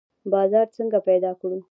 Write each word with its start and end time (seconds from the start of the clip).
بازار 0.31 0.67
څنګه 0.77 0.99
پیدا 1.07 1.31
کړو؟ 1.39 1.57